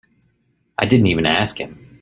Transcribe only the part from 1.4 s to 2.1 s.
him.